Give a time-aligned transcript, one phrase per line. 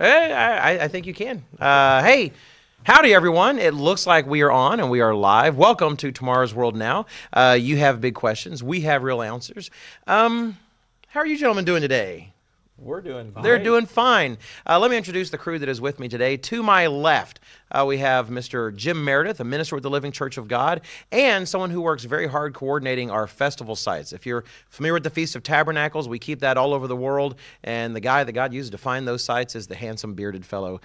[0.00, 1.44] Eh, I, I think you can.
[1.58, 2.32] Uh, hey,
[2.84, 3.58] howdy, everyone.
[3.58, 5.58] It looks like we are on and we are live.
[5.58, 7.04] Welcome to Tomorrow's World Now.
[7.34, 8.62] Uh, you have big questions.
[8.62, 9.70] We have real answers.
[10.06, 10.56] Um,
[11.08, 12.32] how are you gentlemen doing today?
[12.80, 13.42] We're doing fine.
[13.42, 14.38] They're doing fine.
[14.66, 16.38] Uh, let me introduce the crew that is with me today.
[16.38, 17.38] To my left,
[17.70, 18.74] uh, we have Mr.
[18.74, 20.80] Jim Meredith, a minister with the Living Church of God,
[21.12, 24.14] and someone who works very hard coordinating our festival sites.
[24.14, 27.34] If you're familiar with the Feast of Tabernacles, we keep that all over the world,
[27.62, 30.80] and the guy that God uses to find those sites is the handsome bearded fellow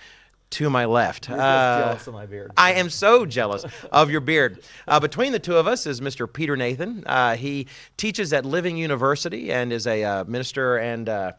[0.51, 1.29] to my left.
[1.29, 2.51] Uh, jealous of my beard.
[2.57, 4.61] I am so jealous of your beard.
[4.87, 6.31] Uh, between the two of us is Mr.
[6.31, 7.03] Peter Nathan.
[7.05, 7.67] Uh, he
[7.97, 11.31] teaches at Living University and is a uh, minister and uh,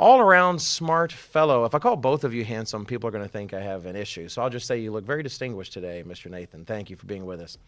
[0.00, 1.66] all around smart fellow.
[1.66, 3.94] If I call both of you handsome, people are going to think I have an
[3.94, 4.30] issue.
[4.30, 6.30] So I'll just say you look very distinguished today, Mr.
[6.30, 6.64] Nathan.
[6.64, 7.58] Thank you for being with us.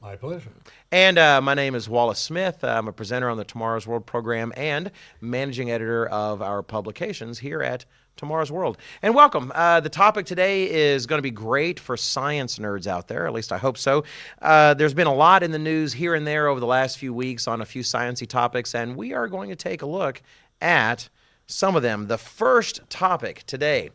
[0.00, 0.50] My pleasure.
[0.90, 2.64] And uh, my name is Wallace Smith.
[2.64, 7.62] I'm a presenter on the Tomorrow's World program and managing editor of our publications here
[7.62, 7.84] at
[8.16, 8.76] Tomorrow's World.
[9.00, 9.52] And welcome.
[9.54, 13.24] Uh, the topic today is going to be great for science nerds out there.
[13.24, 14.02] At least I hope so.
[14.40, 17.14] Uh, there's been a lot in the news here and there over the last few
[17.14, 20.20] weeks on a few sciencey topics, and we are going to take a look
[20.60, 21.08] at
[21.46, 22.06] some of them.
[22.06, 23.90] The first topic today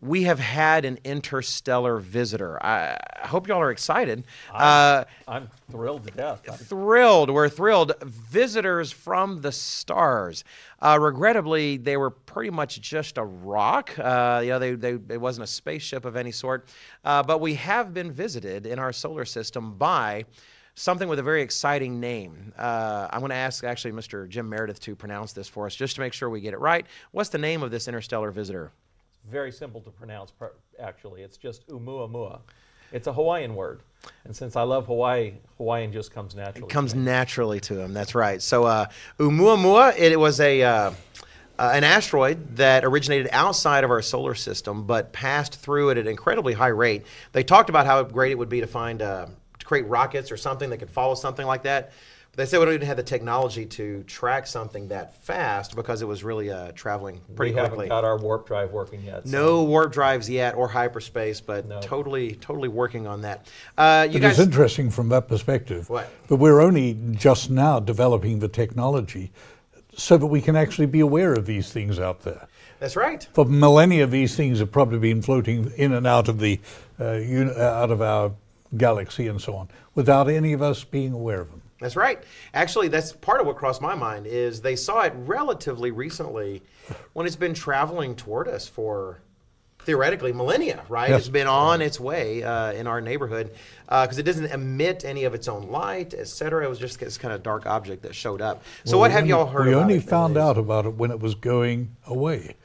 [0.00, 2.62] we have had an interstellar visitor.
[2.64, 4.24] I, I hope y'all are excited.
[4.52, 6.68] Uh, I'm thrilled to death.
[6.68, 7.30] Thrilled.
[7.30, 7.92] We're thrilled.
[8.02, 10.44] Visitors from the stars.
[10.80, 13.98] Uh, regrettably, they were pretty much just a rock.
[13.98, 16.68] Uh, you know, they, they, it wasn't a spaceship of any sort.
[17.04, 20.24] Uh, but we have been visited in our solar system by
[20.78, 22.52] something with a very exciting name.
[22.56, 24.28] Uh, I'm going to ask actually Mr.
[24.28, 26.86] Jim Meredith to pronounce this for us just to make sure we get it right.
[27.10, 28.70] What's the name of this interstellar visitor?
[29.22, 30.32] It's very simple to pronounce,
[30.80, 31.22] actually.
[31.22, 32.40] It's just Oumuamua.
[32.92, 33.80] It's a Hawaiian word.
[34.24, 36.68] And since I love Hawaii, Hawaiian just comes naturally.
[36.68, 37.02] to comes me.
[37.02, 37.92] naturally to him.
[37.92, 38.40] That's right.
[38.40, 38.86] So uh,
[39.18, 40.92] Oumuamua, it was a uh,
[41.58, 46.04] uh, an asteroid that originated outside of our solar system, but passed through it at
[46.04, 47.04] an incredibly high rate.
[47.32, 49.30] They talked about how great it would be to find uh, to
[49.68, 51.92] create rockets or something that could follow something like that.
[52.30, 56.00] But they said we don't even have the technology to track something that fast because
[56.00, 57.86] it was really uh, traveling pretty we quickly.
[57.86, 59.26] haven't got our warp drive working yet.
[59.28, 61.80] so- no warp drives yet or hyperspace, but No.
[61.82, 63.46] totally, totally working on that.
[63.76, 65.90] Uh, you It guys, is interesting from that perspective.
[65.90, 66.08] What?
[66.28, 69.30] But we're only just now developing the technology
[69.94, 72.46] so that we can actually be aware of these things out there.
[72.80, 73.26] that's right.
[73.34, 76.58] For millennia, these things have probably been floating in and out of the
[77.00, 78.32] uh, uni- uh, out of our
[78.76, 81.62] galaxy and so on, without any of us being aware of them.
[81.80, 82.22] That's right.
[82.54, 86.60] Actually, that's part of what crossed my mind is they saw it relatively recently
[87.12, 89.20] when it's been traveling toward us for
[89.80, 91.08] theoretically millennia, right?
[91.10, 91.20] Yes.
[91.20, 93.54] It's been on its way uh, in our neighborhood
[93.86, 96.64] because it doesn't emit any of its own light, et cetera.
[96.64, 98.62] It was just this kind of dark object that showed up.
[98.84, 100.94] So Well, what have only- y'all heard We about only it found out about it
[100.94, 102.56] when it was going away.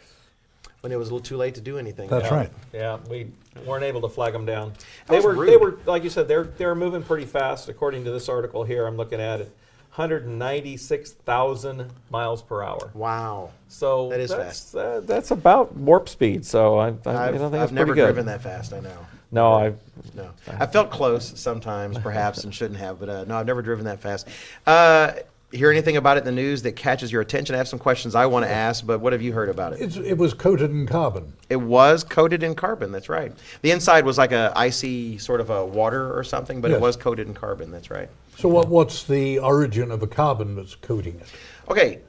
[0.81, 2.09] when it was a little too late to do anything.
[2.09, 2.51] That's about right.
[2.73, 3.27] Yeah, we
[3.65, 4.73] weren't able to flag them down.
[5.07, 7.69] That They were, they were, like you said, they're they're moving pretty fast.
[7.69, 9.51] According to this article here, I'm looking at it,
[9.95, 12.89] 196,000 miles per hour.
[12.93, 13.51] Wow.
[13.67, 16.45] So That is that's, Uh, that's about warp speed.
[16.45, 18.97] So I, I, I I've, don't think I've never driven that fast, I know.
[19.31, 19.73] No, I.
[20.13, 23.85] No, I felt close sometimes, perhaps, and shouldn't have, but uh, no, I've never driven
[23.85, 24.27] that fast.
[24.67, 25.13] Uh,
[25.53, 27.53] hear anything about it in the news that catches your attention?
[27.55, 29.81] I have some questions I want to ask, but what have you heard about it?
[29.81, 31.33] It's, it was coated in carbon.
[31.49, 32.91] It was coated in carbon.
[32.91, 33.31] That's right.
[33.61, 36.95] The inside was like a icy sort of a water or something, but it was
[36.95, 37.71] coated in carbon.
[37.71, 38.09] That's right.
[38.37, 41.27] So what, what's the origin of the carbon that's coating it?
[41.69, 41.99] Okay,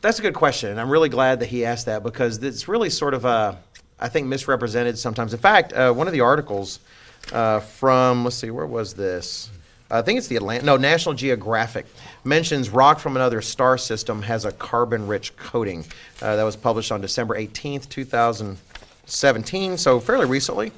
[0.00, 2.88] that's a good question, and I'm really glad that he asked that because it's really
[2.88, 3.54] sort of, uh,
[4.00, 5.34] I think, misrepresented sometimes.
[5.34, 6.80] In fact, uh, one of the articles
[7.32, 9.50] uh, from, let's see, where was this?
[9.90, 11.86] I think it's the Atlantic, no, National Geographic
[12.22, 15.86] mentions rock from another star system has a carbon-rich coating.
[16.20, 20.72] Uh, that was published on December 18th, 2017, so fairly recently.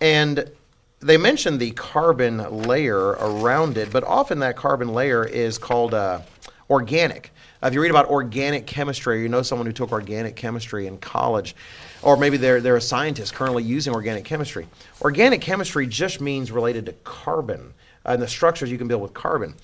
[0.00, 0.50] And
[0.98, 6.20] they mention the carbon layer around it, but often that carbon layer is called uh,
[6.68, 7.30] organic.
[7.62, 10.88] Uh, if you read about organic chemistry, or you know someone who took organic chemistry
[10.88, 11.54] in college,
[12.02, 14.66] or maybe they're, they're a scientist currently using organic chemistry.
[15.02, 17.74] Organic chemistry just means related to carbon
[18.04, 19.54] Uh, and the structures you can build with carbon.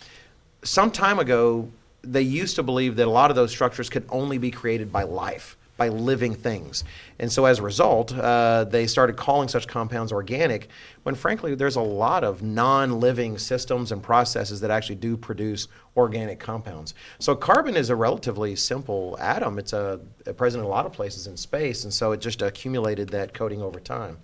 [0.63, 1.71] Some time ago,
[2.03, 5.03] they used to believe that a lot of those structures could only be created by
[5.03, 6.85] life by living things.
[7.19, 10.69] And so as a result, uh, they started calling such compounds organic
[11.03, 16.39] when frankly there's a lot of non-living systems and processes that actually do produce organic
[16.39, 16.95] compounds.
[17.19, 19.59] So carbon is a relatively simple atom.
[19.59, 20.01] It's a,
[20.37, 23.63] present in a lot of places in space, and so it just accumulated that coating
[23.63, 24.19] over time.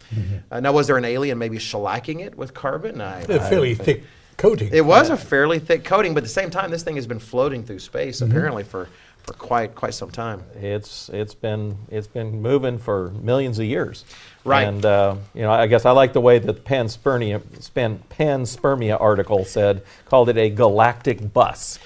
[0.50, 3.00] Uh, now, was there an alien maybe shellacking it with carbon?
[3.00, 4.05] I, I fairly thick
[4.37, 4.70] coating.
[4.72, 7.19] It was a fairly thick coating, but at the same time, this thing has been
[7.20, 8.31] floating through space Mm-hmm.
[8.31, 8.88] apparently for,
[9.24, 10.42] for quite quite some time.
[10.54, 14.04] It's it's been it's been moving for millions of years.
[14.44, 14.66] Right.
[14.66, 19.44] And uh, you know, I guess I like the way that panspermia span, panspermia article
[19.44, 21.78] said called it a galactic bus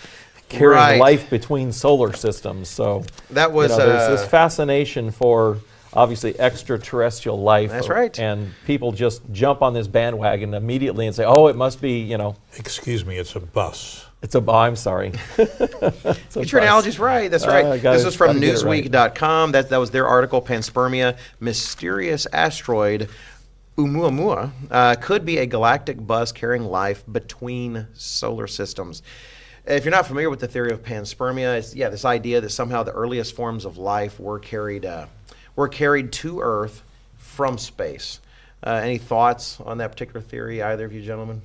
[0.48, 1.00] carrying Right.
[1.00, 2.68] life between solar systems.
[2.68, 5.58] So That was, you know, there's this uh, fascination for
[5.92, 7.70] obviously extraterrestrial life.
[7.70, 8.16] That's right.
[8.18, 12.16] And people just jump on this bandwagon immediately and say, "Oh, it must be you
[12.18, 14.06] know." Excuse me, it's a bus.
[14.26, 14.42] It's a.
[14.44, 15.12] Oh, I'm sorry.
[15.38, 15.56] It's
[16.34, 16.52] Get your bus.
[16.52, 17.30] analogies right.
[17.30, 17.80] That's Uh, right.
[17.80, 18.84] gotta- this was from gotta get it right.
[18.84, 19.52] Newsweek.com.
[19.52, 20.42] That, that was their article.
[20.42, 23.08] Panspermia, mysterious asteroid
[23.78, 29.00] Oumuamua, uh, could be a galactic bus carrying life between solar systems.
[29.64, 32.82] If you're not familiar with the theory of panspermia, it's yeah, this idea that somehow
[32.82, 35.06] the earliest forms of life were carried uh,
[35.54, 36.82] were carried to Earth
[37.16, 38.18] from space.
[38.64, 41.42] Uh, any thoughts on that particular theory, either of you gentlemen?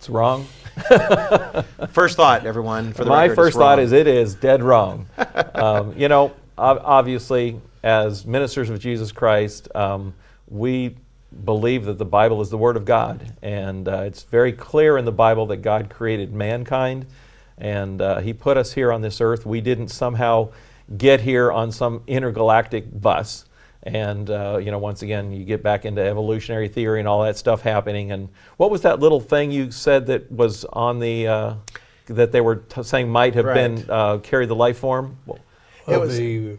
[0.00, 0.44] It's wrong.
[1.90, 2.94] First thought, everyone.
[2.94, 5.06] For the My record, first thought is it is dead wrong.
[5.54, 10.14] um, you know, obviously, as ministers of Jesus Christ, um,
[10.48, 10.96] we
[11.44, 15.04] believe that the Bible is the Word of God, and uh, it's very clear in
[15.04, 17.04] the Bible that God created mankind,
[17.58, 19.44] and uh, He put us here on this earth.
[19.44, 20.48] We didn't somehow
[20.96, 23.44] get here on some intergalactic bus.
[23.82, 27.36] And uh, you know, once again, you get back into evolutionary theory and all that
[27.38, 28.12] stuff happening.
[28.12, 28.28] And
[28.58, 31.54] what was that little thing you said that was on the uh,
[32.06, 35.16] that they were t- saying might have been uh, carried the life form?
[35.26, 35.38] Well,
[35.88, 36.58] It was- the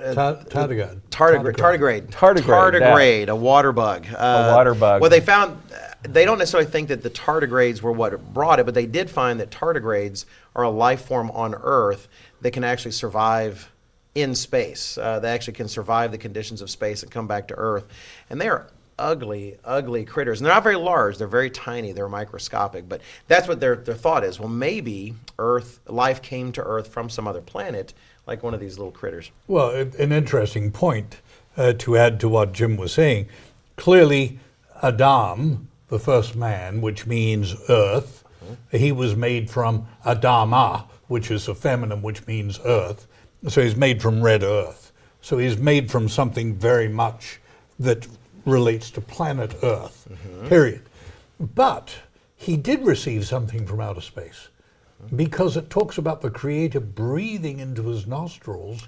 [0.00, 1.00] tardigrade.
[1.10, 1.56] Tardigrade.
[1.56, 2.06] Tardigrade.
[2.10, 2.80] Tardigrade.
[2.80, 4.06] Tardigrade, a water bug.
[4.16, 5.00] Uh, water bug.
[5.02, 5.60] Well, they found,
[6.02, 9.38] they don't necessarily think that the tardigrades were what brought it, but they did find
[9.40, 10.24] that tardigrades
[10.56, 12.08] are a life form on Earth
[12.40, 13.70] that can actually survive
[14.14, 14.98] in space.
[14.98, 17.86] Uh, they actually can survive the conditions of space and come back to Earth.
[18.28, 18.66] And they are
[18.98, 20.40] ugly, ugly critters.
[20.40, 21.18] And they're not very large.
[21.18, 21.92] They're very tiny.
[21.92, 22.88] They're microscopic.
[22.88, 24.38] But that's what their, their thought is.
[24.38, 27.94] Well, maybe Earth, life came to Earth from some other planet,
[28.26, 29.30] like one of these little critters.
[29.46, 31.18] Well, an interesting point
[31.56, 33.28] uh, to add to what Jim was saying.
[33.76, 34.38] Clearly,
[34.82, 38.24] Adam, the first man, which means earth,
[38.70, 43.06] he was made from Adama, which is a feminine, which means earth.
[43.48, 44.92] So he's made from red earth.
[45.22, 47.40] So he's made from something very much
[47.78, 48.06] that
[48.46, 50.48] relates to planet Earth, mm-hmm.
[50.48, 50.82] period.
[51.38, 51.94] But
[52.36, 54.48] he did receive something from outer space
[55.16, 58.86] because it talks about the Creator breathing into his nostrils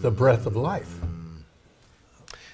[0.00, 0.92] the breath of life.
[1.00, 1.42] Mm.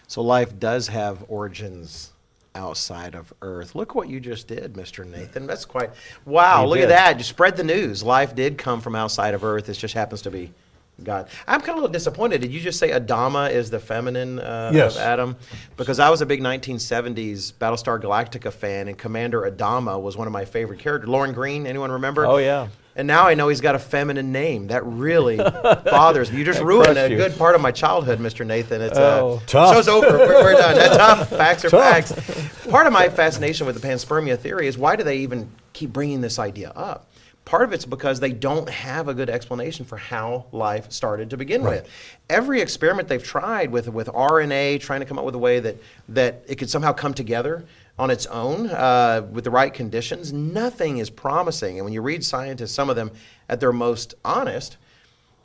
[0.07, 2.13] So life does have origins
[2.55, 3.75] outside of Earth.
[3.75, 5.07] Look what you just did, Mr.
[5.07, 5.47] Nathan.
[5.47, 5.91] That's quite
[6.25, 6.63] wow.
[6.63, 6.85] He look did.
[6.85, 7.19] at that.
[7.19, 8.03] You spread the news.
[8.03, 9.69] Life did come from outside of Earth.
[9.69, 10.53] It just happens to be
[11.03, 11.29] God.
[11.47, 12.41] I'm kind of a little disappointed.
[12.41, 14.97] Did you just say Adama is the feminine uh, Yes.
[14.97, 15.37] of Adam?
[15.77, 20.33] Because I was a big 1970s Battlestar Galactica fan, and Commander Adama was one of
[20.33, 21.09] my favorite characters.
[21.09, 22.27] Lorne Greene, anyone remember?
[22.27, 22.69] Oh, yeah.
[22.97, 24.67] And now I know he's got a feminine name.
[24.69, 25.37] That really
[25.85, 26.39] bothers me.
[26.39, 27.17] You just That ruined a you.
[27.17, 28.45] good part of my childhood, Mr.
[28.45, 28.83] Nathan.
[28.83, 29.37] It's Oh.
[29.37, 29.75] uh, Tough.
[29.77, 30.19] show's over.
[30.19, 30.75] We're, we're done.
[30.75, 30.97] That's
[31.29, 31.29] tough.
[31.29, 32.09] Facts are Tough.
[32.09, 32.67] facts.
[32.67, 36.21] Part of my fascination with the panspermia theory is why do they even keep bringing
[36.23, 37.08] this idea up?
[37.49, 41.39] Part of it's because they don't have a good explanation for how life started to
[41.39, 41.81] begin Right.
[41.83, 41.89] with.
[42.29, 45.77] Every experiment they've tried with with RNA, trying to come up with a way that
[46.11, 47.65] that it could somehow come together
[47.99, 51.79] on its own uh, with the right conditions, nothing is promising.
[51.79, 53.11] And when you read scientists, some of them
[53.49, 54.77] at their most honest,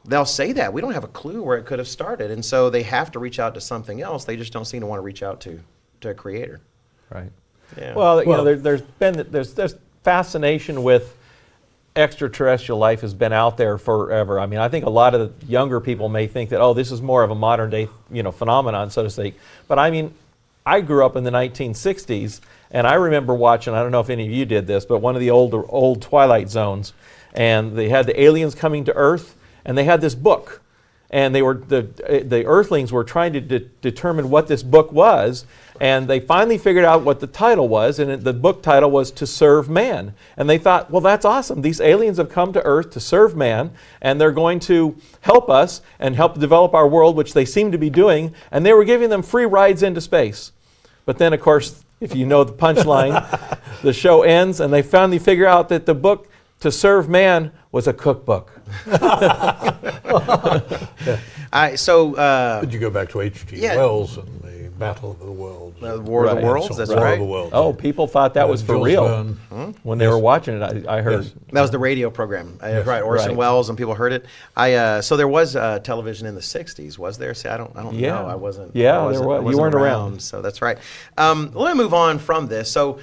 [0.04, 2.70] they'll say that we don't have a clue where it could have started, and so
[2.70, 4.26] they have to reach out to something else.
[4.26, 5.58] They just don't seem to want to reach out to
[6.02, 6.60] to a creator.
[7.10, 7.32] Right.
[7.78, 7.94] Yeah.
[7.96, 11.16] Well, you know, Well- there, there's been there's there's fascination with
[11.96, 14.40] extraterrestrial life has been out there forever.
[14.40, 16.92] I mean, I think a lot of the younger people may think that oh, this
[16.92, 19.36] is more of a modern day you know phenomenon, so to speak.
[19.68, 20.14] But I mean,
[20.66, 22.40] I grew up in the 1960s,
[22.72, 23.74] and I remember watching.
[23.74, 26.02] I don't know if any of you did this, but one of the older old
[26.02, 26.94] Twilight Zones,
[27.34, 30.63] and they had the aliens coming to Earth, and they had this book
[31.14, 31.84] and they were the
[32.26, 35.46] the Earthlings were trying to de- determine what this book was,
[35.80, 39.12] and they finally figured out what the title was, and it, the book title was
[39.12, 41.62] "To Serve Man." And they thought, well, that's awesome.
[41.62, 45.82] These aliens have come to Earth to serve man, and they're going to help us
[46.00, 48.34] and help develop our world, which they seem to be doing.
[48.50, 50.52] And they were giving them free rides into space.
[51.06, 55.20] But then, of course, if you know the punchline, the show ends, and they finally
[55.20, 56.28] figure out that the book
[56.64, 58.50] "To Serve Man" was a cookbook.
[61.52, 63.58] I so uh, Did you go back to H.G.
[63.58, 63.76] Yeah.
[63.76, 65.84] Wells and the Battle of the Worlds?
[65.84, 66.70] uh, War of the Worlds.
[66.70, 67.14] So That's War right.
[67.14, 67.52] of the Worlds.
[67.54, 69.08] Oh, people thought that Uh, was for Jules real
[69.50, 69.76] Verne.
[69.84, 70.88] when they were watching it.
[70.88, 71.24] I, I heard.
[71.26, 71.34] Yes.
[71.52, 73.02] That was the radio program, uh, right?
[73.02, 73.38] Orson Right.
[73.38, 74.26] Welles, and people heard it.
[74.56, 77.34] I uh, so there was uh, television in the '60s, was there?
[77.34, 78.14] See, I don't, I don't Yeah.
[78.22, 78.26] know.
[78.28, 78.74] I wasn't.
[78.76, 79.36] Yeah, I wasn't, was.
[79.36, 80.22] I You wasn't weren't around.
[80.22, 80.78] So that's right.
[81.18, 82.72] Um, let me move on from this.
[82.72, 83.00] So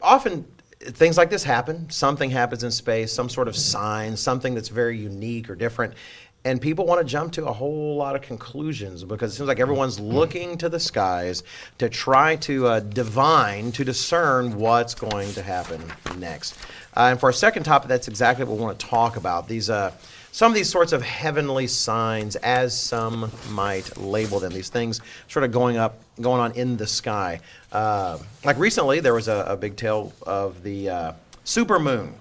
[0.00, 0.46] often,
[0.80, 1.88] things like this happen.
[1.90, 5.94] Something happens in space, some sort of sign, something that's very unique or different.
[6.42, 9.60] And people want to jump to a whole lot of conclusions because it seems like
[9.60, 11.42] everyone's looking to the skies
[11.76, 15.82] to try to uh, divine, to discern what's going to happen
[16.16, 16.56] next.
[16.96, 19.48] Uh, and for our second topic, that's exactly what we want to talk about.
[19.48, 19.92] These uh,
[20.32, 25.44] some of these sorts of heavenly signs, as some might label them, these things sort
[25.44, 27.40] of going up, going on in the sky.
[27.72, 31.12] Uh, like recently, there was a, a big tale of the uh,
[31.44, 32.12] supermoon.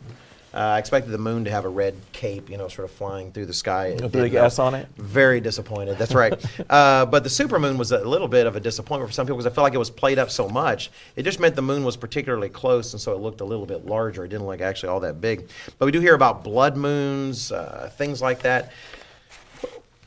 [0.52, 3.32] Uh, I expected the moon to have a red cape, you know, sort of flying
[3.32, 3.98] through the sky.
[4.02, 4.34] A big.
[4.34, 4.88] S on it?
[4.98, 6.00] Very disappointed.
[6.00, 6.34] That's right.
[6.70, 9.52] uh, but the supermoon was a little bit of a disappointment for some people because
[9.52, 10.90] I felt like it was played up so much.
[11.16, 13.86] It just meant the moon was particularly close, and so it looked a little bit
[13.86, 14.26] larger.
[14.26, 15.50] It didn't look actually all that big.
[15.78, 18.72] But we do hear about blood moons, uh, things like that.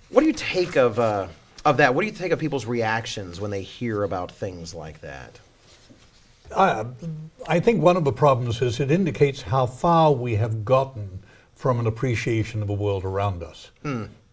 [0.09, 1.29] What do you take of uh,
[1.65, 1.95] of that?
[1.95, 5.39] What do you take of people's reactions when they hear about things like that?
[6.57, 6.87] I,
[7.47, 11.21] I think one of the problems is it indicates how far we have gotten
[11.55, 13.71] from an appreciation of the world around us.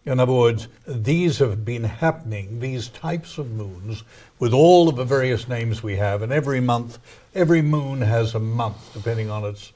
[0.06, 4.02] In other words, these have been happening, these types of moons,
[4.38, 6.98] with all of the various names we have, and every month,
[7.34, 9.72] every moon has a month, depending on its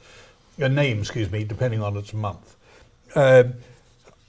[0.58, 2.56] a name, excuse me, depending on its month.
[3.14, 3.44] Uh,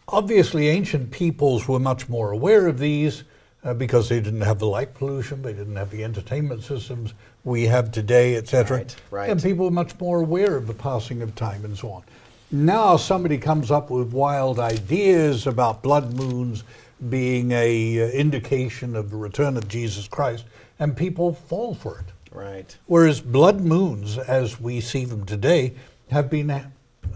[0.08, 3.24] obviously, ancient peoples were much more aware of these
[3.64, 7.14] uh, because they didn't have the light pollution, they didn't have the entertainment systems
[7.46, 8.78] we have today, etc.
[8.78, 9.30] Right, right.
[9.30, 12.04] And people are much more aware of the passing of time and so on.
[12.52, 16.64] Now somebody comes up with wild ideas about blood moons
[17.10, 20.46] being a uh, indication of the return of Jesus Christ,
[20.80, 22.06] and people fall for it.
[22.36, 22.76] Right.
[22.88, 25.74] Whereas blood moons, as we see them today,
[26.12, 26.72] have been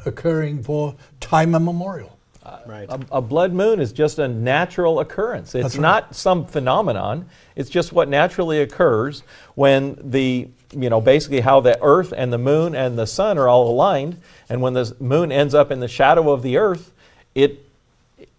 [0.05, 2.18] occurring for time immemorial.
[2.65, 2.89] Right.
[2.89, 5.55] A, a blood moon is just a natural occurrence.
[5.55, 5.81] It's right.
[5.81, 7.27] not some phenomenon.
[7.55, 9.23] It's just what naturally occurs
[9.55, 13.47] when the, you know, basically how the earth and the moon and the sun are
[13.47, 14.19] all aligned.
[14.49, 16.91] And when the moon ends up in the shadow of the earth,
[17.35, 17.68] it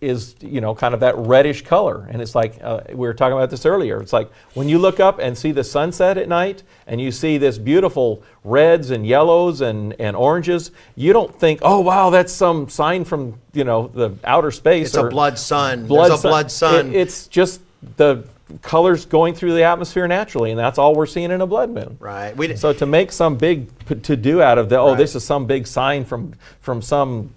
[0.01, 2.07] is, you know, kind of that reddish color.
[2.11, 4.01] And it's like, uh, we were talking about this earlier.
[4.01, 7.39] It's like when you look up and see the sunset at night and you see
[7.39, 12.69] this beautiful reds and yellows and, and oranges, you don't think, oh, wow, that's some
[12.69, 14.89] sign from, you know, the outer space.
[14.89, 15.87] It's a blood sun.
[15.87, 16.89] There's a blood sun.
[16.89, 17.61] It- it's just
[17.97, 18.25] the
[18.63, 21.97] colors going through the atmosphere naturally, and that's all we're seeing in a blood moon.
[22.01, 22.37] Right.
[22.37, 23.69] We, So to make some big
[24.03, 24.99] to do out of the, oh, Right.
[24.99, 27.31] this is some big sign from from some,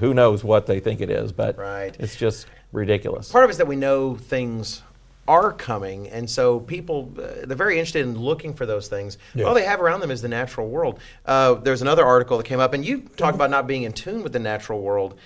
[0.00, 1.94] who knows what they think it is, but Right.
[1.98, 3.30] it's just ridiculous.
[3.32, 4.82] part of it is that we know things
[5.26, 9.16] are coming, and so people uh, they're very interested in looking for those things.
[9.34, 9.46] Yes.
[9.46, 10.98] All they have around them is the natural world.
[11.24, 14.22] Uh, there's another article that came up, and you talk about not being in tune
[14.22, 15.16] with the natural world,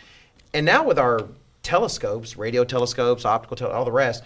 [0.54, 1.20] and now with our
[1.64, 4.22] telescopes, radio telescopes, optical, tel- all the rest.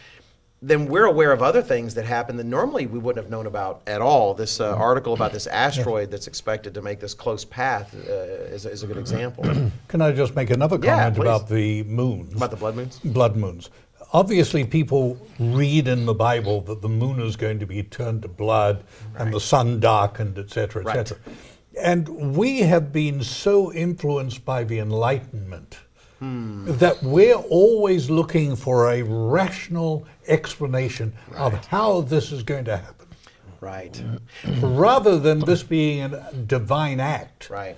[0.65, 3.83] Then we're aware of other things that happen that normally we wouldn't have known about
[3.89, 4.33] at all.
[4.33, 8.65] This uh, article about this asteroid that's expected to make this close path uh, is,
[8.65, 9.43] is a good example.
[9.89, 11.23] Can I just make another comment please.
[11.23, 12.35] about the moons?
[12.37, 13.01] about the blood moons.
[13.01, 13.71] blood moons.
[14.13, 18.29] Obviously, people read in the Bible that the moon is going to be turned to
[18.29, 18.85] blood
[19.17, 20.97] and the sun darkened, etc., Right.
[20.99, 21.19] etc.
[21.81, 25.79] And we have been so influenced by the Enlightenment
[26.23, 33.07] that we're always looking for a rational explanation of how this is going to happen,
[33.61, 34.01] Right.
[34.61, 37.51] rather than this being a divine act.
[37.51, 37.77] Right.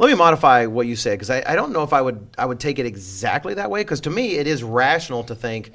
[0.00, 2.46] Let me modify what you said because I, I don't know if I would I
[2.46, 5.72] would take it exactly that way because to me it is rational to think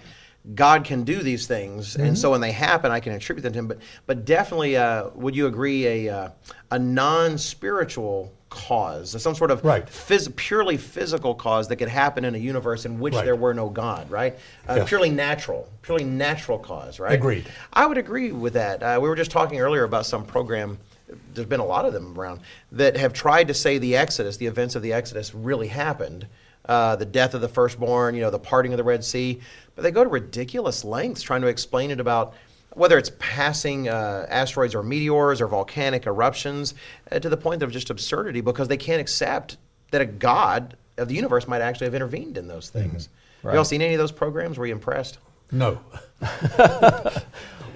[0.55, 3.59] God can do these things and so when they happen I can attribute them to
[3.59, 6.29] him but but definitely uh, would you agree a uh,
[6.71, 9.85] a non spiritual cause some sort of Right.
[9.87, 13.25] phys- purely physical cause that could happen in a universe in which Right.
[13.25, 14.37] there were no God right
[14.69, 14.87] uh, Yes.
[14.89, 17.45] purely natural purely natural cause right Agreed.
[17.73, 18.83] I would agree with that.
[18.83, 20.77] Uh, we were just talking earlier about some program.
[21.33, 22.41] There's been a lot of them around
[22.71, 26.27] that have tried to say the Exodus, the events of the Exodus, really happened.
[26.65, 29.41] Uh, the death of the firstborn, you know, the parting of the Red Sea.
[29.75, 32.35] But they go to ridiculous lengths trying to explain it about
[32.75, 36.73] whether it's passing uh, asteroids or meteors or volcanic eruptions
[37.11, 39.57] uh, to the point of just absurdity because they can't accept
[39.91, 43.09] that a God of the universe might actually have intervened in those things.
[43.43, 44.57] Have You all seen any of those programs?
[44.57, 45.17] Were you impressed?
[45.51, 45.79] No.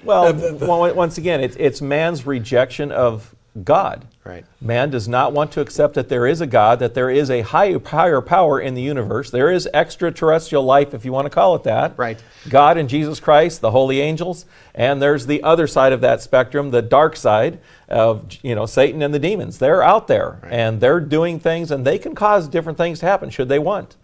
[0.04, 3.34] Well, well, once again, it's, it's man's rejection of
[3.64, 4.06] God.
[4.24, 4.44] Right.
[4.60, 7.40] Man does not want to accept that there is a God, that there is a
[7.42, 9.30] higher, higher power in the universe.
[9.30, 11.96] There is extraterrestrial life, if you want to call it that.
[11.96, 12.22] Right.
[12.48, 16.70] God and Jesus Christ, the holy angels, and there's the other side of that spectrum,
[16.70, 19.58] the dark side of you know Satan and the demons.
[19.58, 23.30] They're out there and they're doing things, and they can cause different things to happen
[23.30, 23.96] should they want.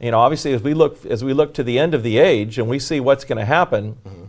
[0.00, 2.58] You know, obviously, as we look as we look to the end of the age
[2.58, 3.96] and we see what's going to happen.
[4.06, 4.24] Mm-hmm.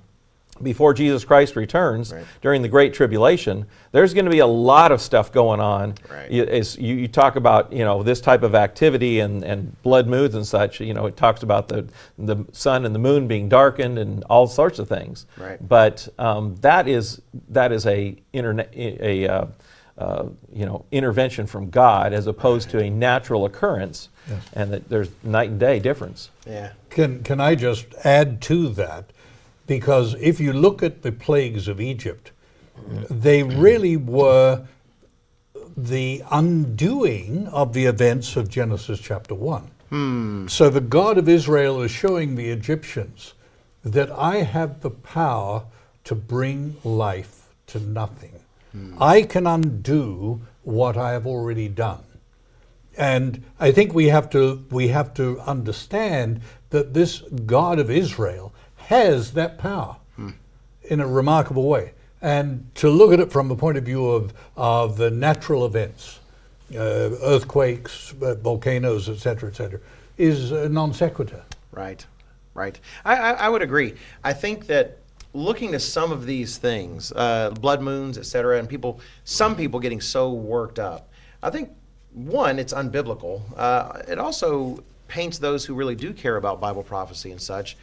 [0.61, 2.23] Before Jesus Christ returns Right.
[2.41, 5.95] during the Great Tribulation, there's going to be a lot of stuff going on.
[6.09, 6.31] Right.
[6.31, 10.07] You, as you, you talk about, you know, this type of activity and, and blood
[10.07, 10.79] moons and such.
[10.79, 14.47] You know, it talks about the the sun and the moon being darkened and all
[14.47, 15.25] sorts of things.
[15.37, 15.57] Right.
[15.65, 19.45] But um, that is that is a internet a uh,
[19.97, 24.09] uh, you know intervention from God as opposed to a natural occurrence,
[24.53, 26.29] and that there's night and day difference.
[26.45, 26.71] Yeah.
[26.89, 29.11] Can, can I just add to that?
[29.67, 32.31] Because if you look at the plagues of Egypt,
[33.09, 34.65] they really were
[35.77, 39.71] the undoing of the events of Genesis chapter 1.
[39.89, 40.47] Hmm.
[40.47, 43.33] So the God of Israel is showing the Egyptians
[43.83, 45.63] that I have the power
[46.05, 48.39] to bring life to nothing.
[48.71, 48.95] Hmm.
[49.01, 52.03] I can undo what I have already done.
[52.97, 58.53] And I think we have to we have to understand that this God of Israel
[58.87, 59.97] has that power
[60.89, 61.91] in a remarkable way.
[62.21, 66.19] And to look at it from the point of view of, of the natural events,
[66.73, 66.77] uh,
[67.23, 69.79] earthquakes, uh, volcanoes, etc., etc.,
[70.17, 71.43] is a non sequitur.
[71.71, 72.05] Right,
[72.53, 72.79] right.
[73.03, 73.95] I, I, I would agree.
[74.23, 74.99] I think that
[75.33, 79.79] looking to some of these things, uh, blood moons, et cetera, and people, some people
[79.79, 81.09] getting so worked up,
[81.43, 81.69] I think
[82.13, 83.41] one, it's unbiblical.
[83.57, 87.77] Uh, it also paints those who really do care about Bible prophecy and such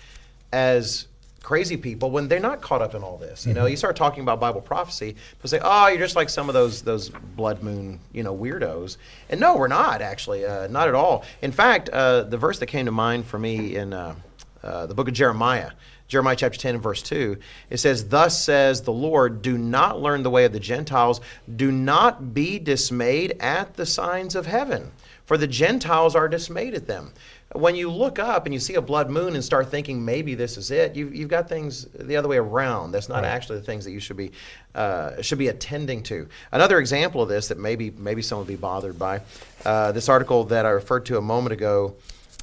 [0.53, 1.07] as
[1.43, 3.47] crazy people when they're not caught up in all this.
[3.47, 6.49] You know, you start talking about Bible prophecy, people say, "Oh, you're just like some
[6.49, 8.97] of those those blood moon, you know, weirdos."
[9.29, 11.25] And no, we're not actually, uh, not at all.
[11.43, 14.15] In fact, uh, the verse that came to mind for me in uh,
[14.63, 15.73] uh, the book of Jeremiah.
[16.09, 17.39] Jeremiah chapter 10 and verse 2,
[17.71, 21.23] it says, Thus says the Lord, do not learn the way of the Gentiles,
[21.57, 24.91] do not be dismayed at the signs of heaven,
[25.25, 27.15] for the Gentiles are dismayed at them.
[27.55, 30.57] When you look up and you see a blood moon and start thinking maybe this
[30.57, 32.93] is it, you've, you've got things the other way around.
[32.93, 34.33] That's not actually the things that you should be
[34.75, 36.29] uh, should be attending to.
[36.51, 39.21] Another example of this that maybe maybe someone would be bothered by,
[39.65, 41.95] uh, this article that I referred to a moment ago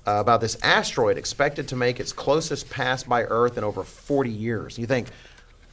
[0.06, 4.30] uh, about this asteroid expected to make its closest pass by Earth in over 40
[4.30, 4.78] years.
[4.78, 5.08] You think,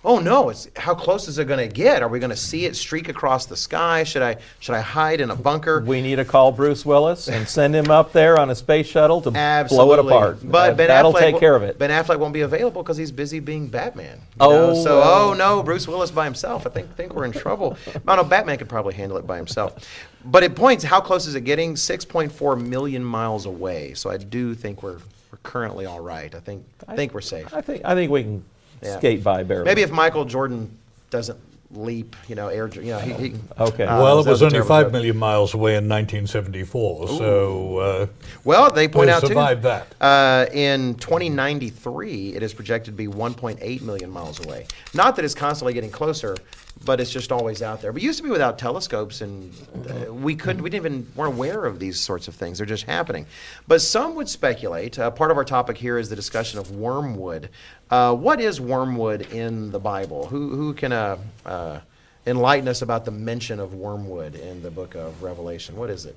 [0.07, 2.01] oh no, it's how close is it going to get?
[2.03, 4.05] Are we going to see it streak across the sky?
[4.05, 5.81] Should I should I hide in a bunker?
[5.83, 9.21] We need to call Bruce Willis and send him up there on a space shuttle
[9.23, 9.87] to Absolutely.
[9.87, 10.39] blow it apart.
[10.43, 11.79] But That- Ben that'll Affleck take care of it.
[11.79, 14.21] Ben Affleck won't be available because he's busy being Batman.
[14.41, 14.75] Oh, know?
[14.83, 16.67] so oh no, Bruce Willis by himself.
[16.67, 17.77] I think think we're in trouble.
[18.07, 19.85] I know Batman could probably handle it by himself.
[20.25, 21.75] But it points how close is it getting?
[21.75, 23.95] 6.4 million miles away.
[23.95, 24.99] So I do think we're
[25.33, 26.33] we're currently all right.
[26.33, 27.53] I think I think we're safe.
[27.53, 28.45] I think I think we can
[28.83, 28.99] Yeah.
[28.99, 29.65] skate by barely.
[29.65, 30.71] Maybe if Michael Jordan
[31.11, 31.39] doesn't
[31.73, 33.13] leap, you know, air, you know, he.
[33.15, 33.85] he Okay.
[33.85, 35.15] uh, well, it that was a only terrible five joke.
[35.17, 38.07] miles away in 1974, so uh,
[38.45, 39.27] Well, they point We'll out too.
[39.29, 39.89] survive that.
[40.01, 44.67] Uh, in 2093, it is projected to be 1.8 million miles away.
[44.95, 46.37] Not that it's constantly getting closer,
[46.85, 47.91] but it's just always out there.
[47.93, 49.53] We used to be without telescopes, and
[49.89, 52.59] uh, we couldn't, we didn't even weren't aware of these sorts of things.
[52.59, 53.27] They're just happening.
[53.67, 54.99] But some would speculate.
[54.99, 57.51] Uh, part of our topic here is the discussion of wormwood.
[57.91, 60.27] Uh, what is wormwood in the Bible?
[60.27, 61.81] Who who can uh, uh,
[62.27, 65.77] enlighten us about the mention of wormwood in the book of Revelation?
[65.77, 66.17] What is it?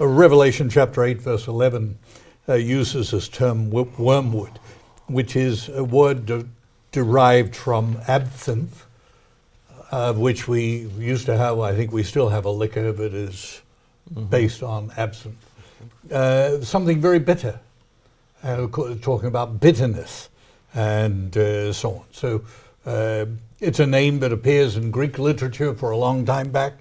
[0.00, 1.98] Uh, Revelation chapter 8, verse 11,
[2.48, 4.60] uh, uses this term wormwood,
[5.06, 6.46] which is a word de-
[6.92, 8.86] derived from absinthe,
[9.90, 11.58] uh, which we used to have.
[11.60, 13.62] I think we still have a liquor that is
[14.30, 15.36] based on absinthe.
[16.10, 17.60] Uh, something very bitter,
[18.42, 20.28] uh, talking about bitterness
[20.74, 22.04] and uh, so on.
[22.12, 22.42] So
[22.86, 23.26] uh,
[23.60, 26.74] it's a name that appears in Greek literature for a long time back,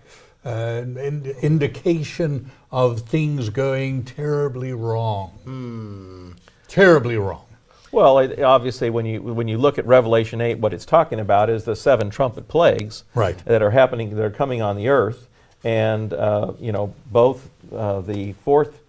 [0.46, 6.36] uh, an ind- indication of things going terribly wrong.
[6.68, 7.47] Terribly wrong.
[7.92, 11.50] Well, it, obviously, when you when you look at Revelation eight, what it's talking about
[11.50, 13.38] is the seven trumpet plagues Right.
[13.46, 15.28] that are happening, that are coming on the earth,
[15.64, 18.82] and uh, you know both uh, the fourth.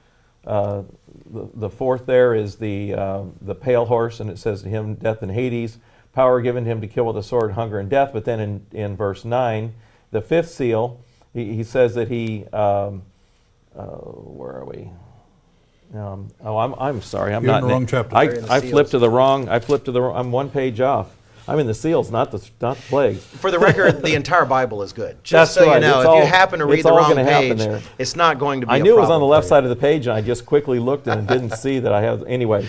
[0.46, 0.82] Uh,
[1.30, 4.94] the, the fourth there is the uh, the pale horse, and it says to him,
[4.94, 5.78] "Death and Hades,
[6.12, 8.96] power given him to kill with a sword, hunger and death." But then in, in
[8.96, 9.74] verse nine,
[10.11, 11.00] the fifth seal,
[11.34, 13.02] he, he says that he, um,
[13.76, 14.90] uh, where are we?
[15.94, 17.35] Um, oh, I'm, I'm sorry.
[17.35, 18.16] I'm You're in not the wrong chapter.
[18.16, 19.48] I, the I flipped to the wrong.
[19.48, 20.03] I flipped to the.
[20.03, 21.09] wrong- I'm one page off.
[21.48, 23.24] I'm in the seals, not the not the plagues.
[23.24, 25.16] For the record, the entire Bible is good.
[25.24, 27.57] Just That's so you know, It's if all- you happen to read the wrong page,
[27.57, 27.81] there.
[27.98, 28.72] it's not going to be.
[28.72, 30.44] I a knew it was on the left side of the page, and I just
[30.44, 32.22] quickly looked and didn't see that I have.
[32.27, 32.68] Anyway,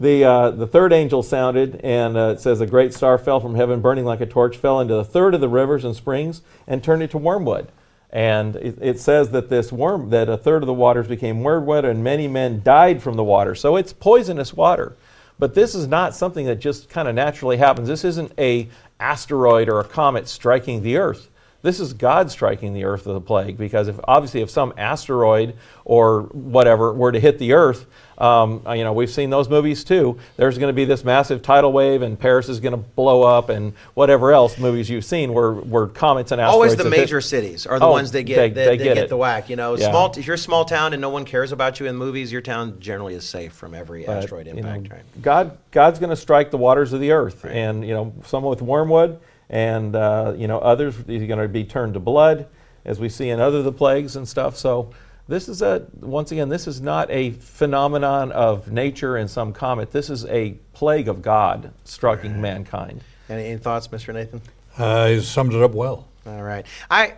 [0.00, 3.54] the uh, the third angel sounded, and uh, it says a great star fell from
[3.54, 6.82] heaven, burning like a torch, fell into a third of the rivers and springs, and
[6.82, 7.68] turned it to wormwood.
[8.10, 11.84] And it, it says that this worm, that a third of the waters became wormwood,
[11.84, 13.54] and many men died from the water.
[13.54, 14.96] So it's poisonous water.
[15.38, 17.88] But this is not something that just kind of naturally happens.
[17.88, 18.68] This isn't a
[18.98, 21.30] asteroid or a comet striking the Earth.
[21.60, 25.56] This is God striking the earth with a plague because if obviously if some asteroid
[25.84, 30.18] or whatever were to hit the earth, um, you know we've seen those movies too.
[30.36, 33.48] There's going to be this massive tidal wave and Paris is going to blow up
[33.48, 36.54] and whatever else movies you've seen where, where comets and asteroids.
[36.54, 38.76] Always the have hit- major cities are the Oh, ones that get they- that, they
[38.76, 39.50] that get get, the whack.
[39.50, 39.90] You know, Yeah.
[39.90, 40.12] small.
[40.16, 42.76] If you're a small town and no one cares about you in movies, your town
[42.78, 44.92] generally is safe from every But, asteroid you know, impact.
[44.92, 45.22] right?
[45.22, 48.62] God, God's going to strike the waters of the earth, and you know, someone with
[48.62, 49.18] wormwood,
[49.50, 52.46] and uh, you know, others are going to be turned to blood,
[52.84, 54.56] as we see in other the plagues and stuff.
[54.56, 54.90] So,
[55.28, 59.92] this is a once again, this is not a phenomenon of nature and some comet.
[59.92, 63.02] This is a plague of God striking mankind.
[63.28, 64.14] Any, any thoughts, Mr.
[64.14, 64.40] Nathan?
[64.76, 66.08] Uh, he summed it up well.
[66.26, 66.64] All right.
[66.90, 67.14] I,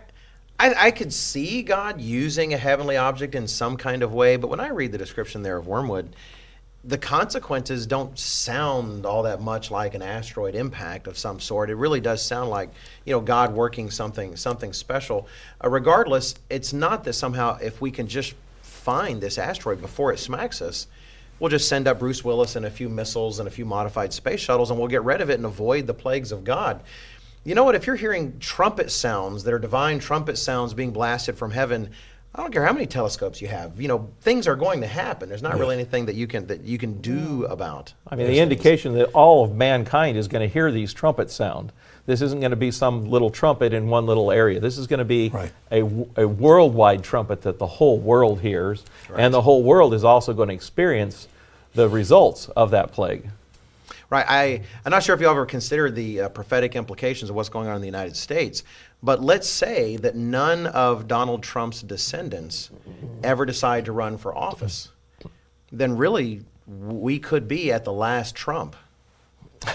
[0.59, 4.49] I I could see God using a heavenly object in some kind of way, but
[4.49, 6.13] when I read the description there of wormwood,
[6.83, 11.69] the consequences don't sound all that much like an asteroid impact of some sort.
[11.69, 12.69] It really does sound like
[13.05, 15.27] you know God working something something special.
[15.63, 20.17] Uh, regardless, it's not that somehow if we can just find this asteroid before it
[20.17, 20.87] smacks us,
[21.39, 24.39] we'll just send up Bruce Willis and a few missiles and a few modified space
[24.39, 26.81] shuttles, and we'll get rid of it and avoid the plagues of God.
[27.43, 27.75] You know what?
[27.75, 31.91] If you're hearing trumpet sounds that are divine trumpet sounds being blasted from heaven,
[32.33, 33.81] I don't care how many telescopes you have.
[33.81, 35.27] You know, things are going to happen.
[35.27, 37.93] There's not really anything that you can that you can do about.
[38.07, 38.39] I mean, the things.
[38.41, 41.73] indication that all of mankind is going to hear these trumpets sound.
[42.05, 44.59] This isn't going to be some little trumpet in one little area.
[44.59, 45.51] This is going to be Right.
[45.71, 45.81] a,
[46.15, 50.47] a worldwide trumpet that the whole world hears, and the whole world is also going
[50.49, 51.27] to experience
[51.75, 53.29] the results of that plague.
[54.11, 54.25] Right.
[54.27, 57.69] I, I'm not sure if you ever considered the uh, prophetic implications of what's going
[57.69, 58.65] on in the United States,
[59.01, 62.69] but let's say that none of Donald Trump's descendants
[63.23, 64.89] ever decide to run for office.
[65.71, 68.75] Then really, we could be at the last Trump.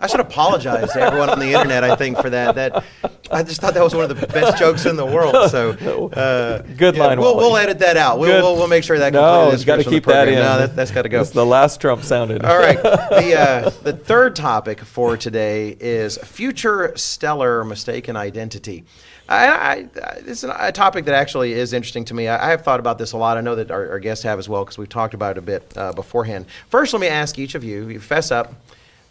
[0.00, 1.84] I should apologize to everyone on the internet.
[1.84, 2.56] I think for that.
[2.56, 2.84] That
[3.30, 5.34] I just thought that was one of the best jokes in the world.
[5.50, 5.70] So
[6.10, 7.46] uh, Good line, We'll, Wally.
[7.46, 8.18] we'll edit that out.
[8.18, 10.34] We'll, we'll, we'll make sure that No, it's got to the keep that in.
[10.34, 11.20] No, that, that's got to go.
[11.20, 12.44] It's the last Trump sounded.
[12.44, 12.78] All right.
[13.10, 18.84] The, uh, the third topic for today is future stellar mistaken identity.
[19.28, 19.88] I, I,
[20.26, 22.28] it's a topic that actually is interesting to me.
[22.28, 23.36] I, I have thought about this a lot.
[23.36, 25.42] I know that our, our guests have as well because we've talked about it a
[25.42, 26.46] bit uh, beforehand.
[26.68, 28.54] First, let me ask each of you, you fess up.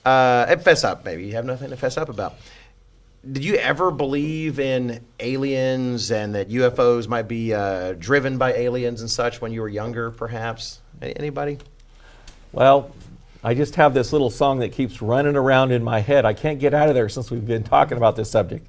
[0.06, 1.26] Uh, fess up, maybe.
[1.26, 2.36] You have nothing to fess up about.
[3.30, 9.02] Did you ever believe in aliens and that UFOs might be uh, driven by aliens
[9.02, 10.80] and such when you were younger, perhaps?
[11.02, 11.58] Anybody?
[12.54, 12.96] Well,
[13.44, 16.24] I just have this little song that keeps running around in my head.
[16.24, 18.66] I can't get out of there since we've been talking about this subject.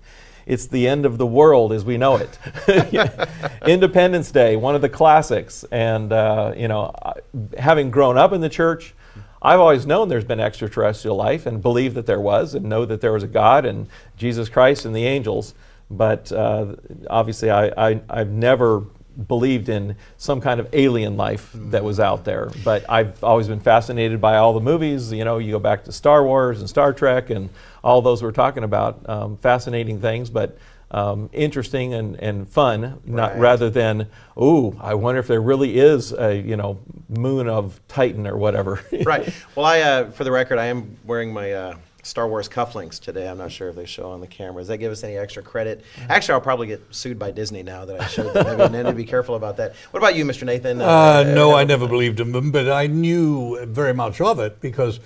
[0.47, 2.39] It's the end of the world as we know it.
[3.67, 5.65] Independence Day, one of the classics.
[5.71, 6.93] And, uh, you know,
[7.57, 8.95] having grown up in the church,
[9.42, 13.00] I've always known there's been extraterrestrial life and believe that there was and know that
[13.00, 15.55] there was a God and Jesus Christ and the angels.
[15.90, 16.76] But uh,
[17.09, 18.85] obviously, I, I, I've never
[19.26, 22.50] believed in some kind of alien life that was out there.
[22.64, 25.12] But I've always been fascinated by all the movies.
[25.12, 27.50] You know, you go back to Star Wars and Star Trek and
[27.83, 29.09] all those we're talking about.
[29.09, 30.57] Um, fascinating things, but
[30.90, 34.09] um, interesting and, and fun, not rather than,
[34.40, 38.83] ooh, I wonder if there really is a you know moon of Titan or whatever.
[39.05, 39.33] right.
[39.55, 43.29] Well, I, uh, for the record, I am wearing my uh, Star Wars cufflinks today.
[43.29, 44.62] I'm not sure if they show on the camera.
[44.62, 45.85] Does that give us any extra credit?
[46.09, 48.46] Actually, I'll probably get sued by Disney now that I showed them.
[48.46, 49.74] Maybe I need to be careful about that.
[49.90, 50.44] What about you, Mr.
[50.44, 50.81] Nathan?
[50.81, 54.98] Uh, no, I never believed in them, but I knew very much of it because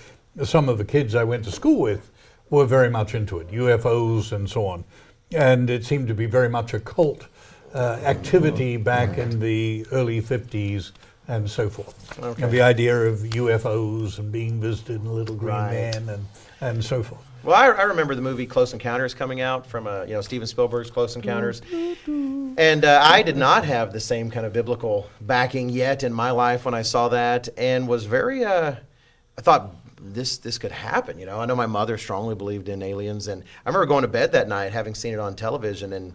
[0.45, 2.11] some of the kids I went to school with
[2.51, 4.85] were very much into it, UFOs and so on.
[5.33, 7.27] And it seemed to be very much a cult
[7.75, 10.93] uh, activity back in the early 50s
[11.27, 12.19] and so forth.
[12.23, 12.43] Okay.
[12.43, 15.73] And the idea of UFOs and being visited in a little green Right.
[15.73, 16.27] man and,
[16.61, 17.23] and so forth.
[17.43, 20.47] Well, I, I remember the movie Close Encounters coming out from uh, you know Steven
[20.47, 21.61] Spielberg's Close Encounters,
[22.07, 26.31] and uh, I did not have the same kind of biblical backing yet in my
[26.31, 28.45] life when I saw that, and was very.
[28.47, 28.77] Uh,
[29.37, 31.19] I thought this this could happen.
[31.19, 34.09] You know, I know my mother strongly believed in aliens, and I remember going to
[34.09, 36.13] bed that night having seen it on television and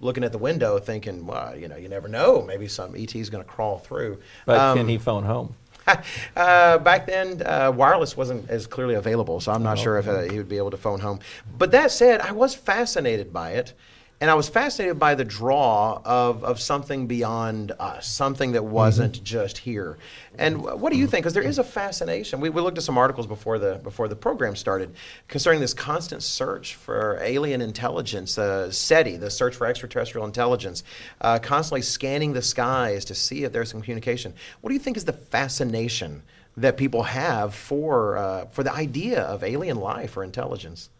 [0.00, 3.30] looking at the window, thinking, well, you know, you never know, maybe some ET is
[3.30, 4.20] going to crawl through.
[4.44, 5.54] but Um, can he phone home?
[6.36, 10.22] uh, back then, uh, wireless wasn't as clearly available, so I'm not sure if uh,
[10.22, 11.20] he would be able to phone home.
[11.58, 13.74] But that said, I was fascinated by it,
[14.20, 19.22] and I was fascinated by the draw of, of something beyond us, something that wasn't
[19.24, 19.98] just here.
[20.38, 21.24] And wh- what do you think?
[21.24, 22.40] Because there is a fascination.
[22.40, 24.94] We, we looked at some articles before the before the program started
[25.28, 30.84] concerning this constant search for alien intelligence, uh, SETI, the search for extraterrestrial intelligence,
[31.20, 34.32] uh, constantly scanning the skies to see if there's some communication.
[34.60, 36.22] What do you think is the fascination
[36.56, 40.90] that people have for uh, for the idea of alien life or intelligence.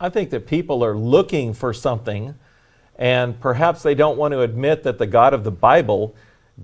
[0.00, 2.34] I think that people are looking for something,
[2.96, 6.14] and perhaps they don't want to admit that the God of the Bible,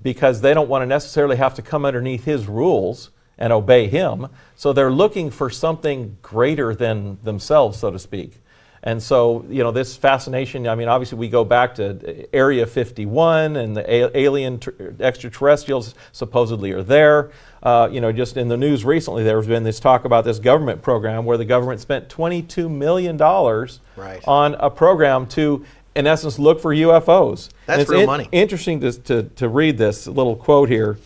[0.02, 4.28] because they don't want to necessarily have to come underneath His rules and obey Him.
[4.54, 8.40] So they're looking for something greater than themselves, so to speak.
[8.82, 13.56] And so, you know, this fascination, I mean, obviously we go back to Area 51
[13.56, 17.30] and the alien tr- extraterrestrials supposedly are there.
[17.62, 20.80] Uh, you know, just in the news recently, there's been this talk about this government
[20.80, 24.24] program where the government spent $22 million Right.
[24.26, 25.62] on a program to,
[25.94, 27.50] in essence, look for UFOs.
[27.66, 28.28] That's real money.
[28.32, 30.98] Interesting to, to, to read this little quote here.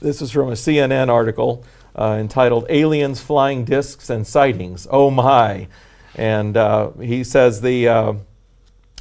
[0.00, 1.64] This is from a CNN article
[1.96, 4.86] uh, entitled Aliens, Flying Discs, and Sightings.
[4.90, 5.68] Oh my.
[6.14, 8.14] And uh, he says the, uh,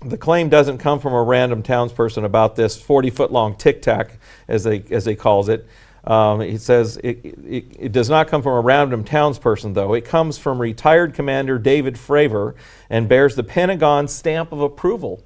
[0.04, 4.20] the claim doesn't come from a random townsperson about this 40 foot long tic tac,
[4.48, 5.68] as they, as they calls it.
[6.06, 9.94] Um, he says it, it, it does not come from a random townsperson, though.
[9.94, 12.56] It comes from retired Commander David Fravor
[12.90, 15.24] and bears the Pentagon stamp of approval.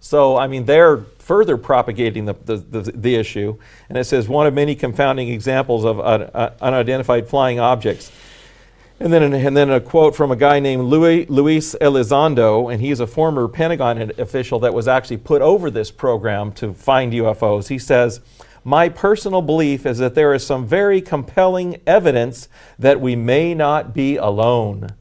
[0.00, 3.56] So, I mean, they're further propagating the, the, the, the issue.
[3.88, 8.12] And it says one of many confounding examples of uh, uh, unidentified flying objects.
[9.00, 13.00] And then, and then a quote from a guy named Louis, Luis Elizondo, and he's
[13.00, 17.68] a former Pentagon official that was actually put over this program to find UFOs.
[17.68, 18.20] He says,
[18.64, 22.48] My personal belief is that there is some very compelling evidence
[22.78, 24.94] that we may not be alone.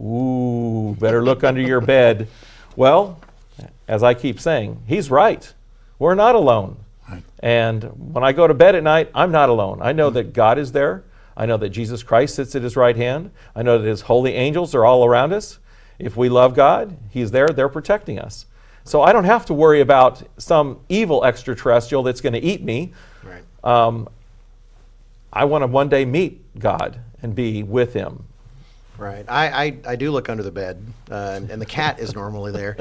[0.00, 2.28] Ooh, better look under your bed.
[2.76, 3.20] Well,
[3.88, 5.52] as I keep saying, he's right.
[5.98, 6.76] We're not alone.
[7.40, 9.80] And when I go to bed at night, I'm not alone.
[9.82, 11.02] I know that God is there.
[11.36, 13.30] I know that Jesus Christ sits at his right hand.
[13.54, 15.58] I know that his holy angels are all around us.
[15.98, 18.46] If we love God, he's there, they're protecting us.
[18.84, 22.92] So I don't have to worry about some evil extraterrestrial that's going to eat me.
[23.62, 23.86] Right.
[23.86, 24.08] Um,
[25.32, 28.24] I want to one day meet God and be with him.
[28.96, 29.24] Right.
[29.28, 32.50] I, I, I do look under the bed, uh, and, and the cat is normally
[32.50, 32.76] there,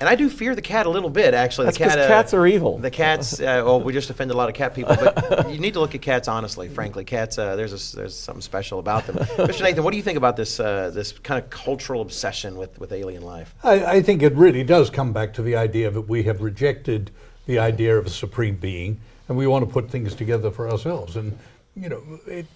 [0.00, 1.32] and I do fear the cat a little bit.
[1.32, 1.96] Actually, That's the cat.
[1.96, 2.78] 'cause cats are evil.
[2.78, 3.38] The cats.
[3.38, 5.94] Uh, well, we just offend a lot of cat people, but you need to look
[5.94, 6.68] at cats honestly.
[6.68, 7.38] Frankly, cats.
[7.38, 9.16] Uh, there's a, there's something special about them.
[9.36, 9.62] Mr.
[9.62, 12.90] Nathan, what do you think about this uh, this kind of cultural obsession with with
[12.90, 13.54] alien life?
[13.62, 17.12] I, I think it really does come back to the idea that we have rejected
[17.46, 21.14] the idea of a supreme being, and we want to put things together for ourselves.
[21.16, 21.38] And
[21.76, 22.46] you know, it,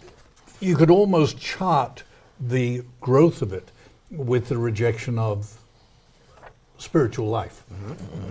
[0.60, 2.02] you could almost chart
[2.40, 3.70] the growth of it
[4.10, 5.56] with the rejection of
[6.78, 7.62] spiritual life.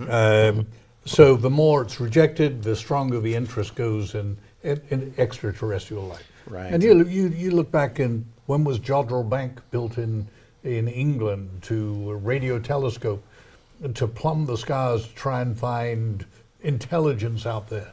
[0.09, 0.67] Um,
[1.05, 6.27] so the more it's rejected, the stronger the interest goes in, in, in extraterrestrial life.
[6.45, 6.71] Right.
[6.71, 10.27] And you, you, you look back in when was Jodrell Bank built in,
[10.65, 13.23] in England to a radio telescope
[13.93, 16.25] to plumb the skies to try and find
[16.63, 17.91] intelligence out there.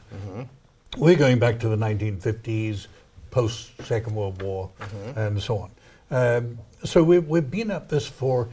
[0.97, 2.87] We're going back to the 1950s,
[3.29, 4.69] post Second World War,
[5.15, 5.71] and so on.
[6.09, 8.49] Um, so we've, we've been at this for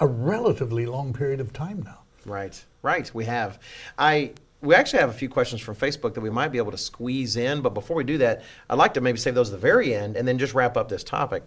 [0.00, 1.98] a relatively long period of time now.
[2.24, 3.12] Right, right.
[3.14, 3.58] We have.
[3.98, 6.78] I we actually have a few questions from Facebook that we might be able to
[6.78, 9.58] squeeze in, but before we do that, I'd like to maybe save those at the
[9.60, 11.42] very end and then just wrap up this topic.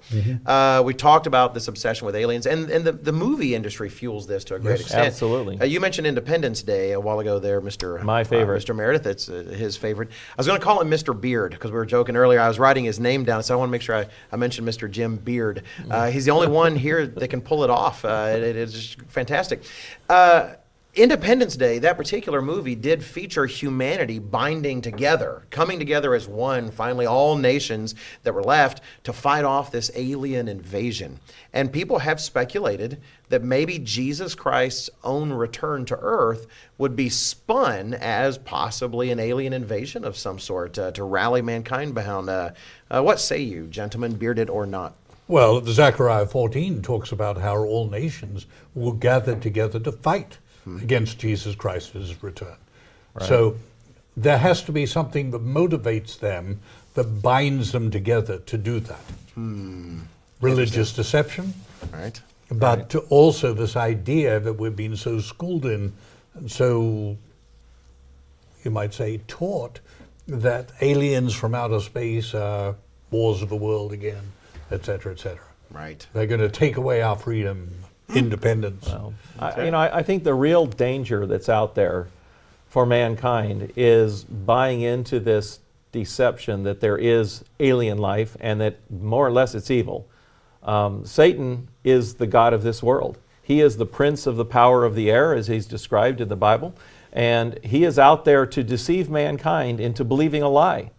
[0.46, 4.28] Uh, we talked about this obsession with aliens, and, and the, the movie industry fuels
[4.28, 4.82] this to a great Yes.
[4.82, 5.06] extent.
[5.08, 5.60] Absolutely.
[5.62, 8.04] Uh, you mentioned Independence Day a while ago there, Mr.
[8.04, 8.62] My uh, favorite.
[8.62, 8.76] Mr.
[8.76, 9.06] Meredith.
[9.08, 10.10] It's uh, his favorite.
[10.10, 11.20] I was going to call him Mr.
[11.20, 12.42] Beard because we were joking earlier.
[12.42, 14.68] I was writing his name down, so I want to make sure I, I mentioned
[14.68, 14.92] Mr.
[14.92, 15.64] Jim Beard.
[15.90, 18.04] Uh, he's the only one here that can pull it off.
[18.04, 19.64] Uh, it, it is just fantastic.
[20.96, 27.06] Independence Day, that particular movie, did feature humanity binding together, coming together as one, finally,
[27.06, 31.20] all nations that were left to fight off this alien invasion.
[31.52, 37.94] And people have speculated that maybe Jesus Christ's own return to earth would be spun
[37.94, 42.30] as possibly an alien invasion of some sort uh, to rally mankind behind.
[42.30, 42.52] Uh,
[42.90, 44.96] uh, what say you, gentlemen, bearded or not?
[45.28, 50.38] Well, the Zechariah 14 talks about how all nations will gather together to fight
[50.82, 52.58] against Jesus Christ's return.
[53.22, 53.58] So
[54.18, 56.60] there has to be something that motivates them,
[56.96, 59.02] that binds them together to do that.
[59.34, 60.00] Hmm.
[60.42, 61.54] Religious deception,
[61.94, 62.22] Right?
[62.52, 65.94] but to also this idea that we've been so schooled in,
[66.36, 67.18] and so
[68.64, 69.80] you might say taught,
[70.28, 72.76] that aliens from outer space are
[73.12, 74.32] wars of the world again,
[74.72, 75.46] et cetera, et cetera.
[75.72, 76.06] Right.
[76.14, 77.70] They're going to take away our freedom,
[78.14, 78.86] independence.
[78.88, 82.08] Well, I, you know, I, I think the real danger that's out there
[82.68, 85.60] for mankind is buying into this
[85.92, 90.08] deception that there is alien life and that more or less it's evil.
[90.62, 93.18] Um, Satan is the God of this world.
[93.42, 96.36] He is the prince of the power of the air, as he's described in the
[96.36, 96.76] Bible,
[97.14, 100.92] and he is out there to deceive mankind into believing a lie.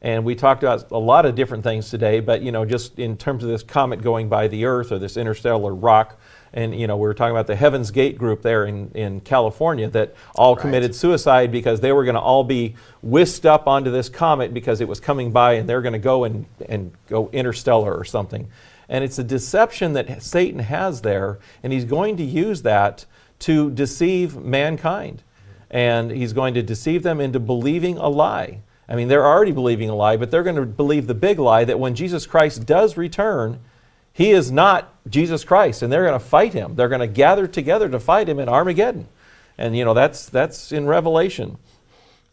[0.00, 3.16] And we talked about a lot of different things today, but you know, just in
[3.16, 6.18] terms of this comet going by the Earth or this interstellar rock,
[6.52, 9.88] and you know, we were talking about the Heaven's Gate group there in, in California
[9.90, 10.62] that all Right.
[10.62, 14.80] committed suicide because they were going to all be whisked up onto this comet because
[14.80, 18.48] it was coming by and they're going to go and, and go interstellar or something.
[18.88, 23.04] And it's a deception that Satan has there, and he's going to use that
[23.40, 25.22] to deceive mankind.
[25.70, 28.60] And he's going to deceive them into believing a lie.
[28.88, 31.64] I mean, they're already believing a lie, but they're going to believe the big lie
[31.64, 33.60] that when Jesus Christ does return,
[34.18, 36.74] he is not Jesus Christ, and they're going to fight him.
[36.74, 39.06] They're going to gather together to fight him in Armageddon.
[39.56, 41.56] And, you know, that's, that's in Revelation.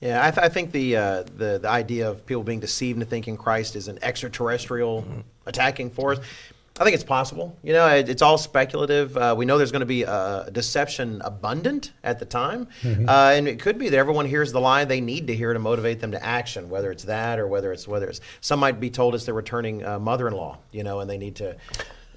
[0.01, 3.05] Yeah, I, th- I think the, uh, the the idea of people being deceived into
[3.05, 5.05] thinking Christ is an extraterrestrial
[5.45, 6.19] attacking force.
[6.77, 7.57] I think it's possible.
[7.63, 9.15] You know, it, it's all speculative.
[9.15, 12.67] Uh, we know there's going to be a deception abundant at the time,
[13.07, 15.59] uh, and it could be that everyone hears the lie they need to hear to
[15.59, 16.69] motivate them to action.
[16.69, 19.85] Whether it's that or whether it's whether it's some might be told it's their returning
[19.85, 20.57] uh, mother-in-law.
[20.73, 21.55] You know, and they need to.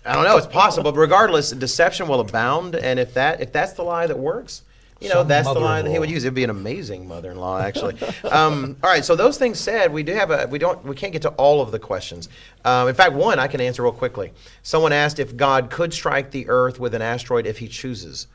[0.05, 0.37] I don't know.
[0.37, 4.19] It's possible, but regardless, deception will abound, and if that if that's the lie that
[4.19, 4.63] works,
[5.01, 6.25] you know, Some that's the lie that he would use.
[6.25, 7.97] It'd be an amazing mother-in-law, actually.
[8.31, 9.05] um, all right.
[9.05, 10.49] So those things said, we do have a.
[10.49, 10.83] We don't.
[10.85, 12.29] We can't get to all of the questions.
[12.65, 14.33] Um, in fact, one I can answer real quickly.
[14.63, 18.27] Someone asked if God could strike the Earth with an asteroid if He chooses.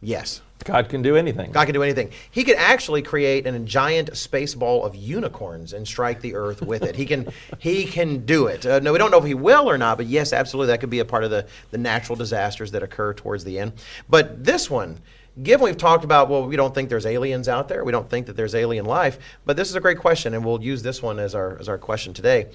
[0.00, 0.40] Yes.
[0.64, 1.50] God can do anything.
[1.52, 2.10] God can do anything.
[2.30, 6.62] He could actually create an, a giant space ball of unicorns and strike the Earth
[6.62, 6.94] with it.
[6.96, 7.28] He can.
[7.58, 8.64] he can do it.
[8.64, 10.90] Uh, no, we don't know if he will or not, but yes, absolutely, that could
[10.90, 13.72] be a part of the the natural disasters that occur towards the end.
[14.08, 15.00] But this one.
[15.42, 17.84] Given we've talked about, well, we don't think there's aliens out there.
[17.84, 19.18] We don't think that there's alien life.
[19.46, 21.78] But this is a great question, and we'll use this one as our as our
[21.78, 22.48] question today.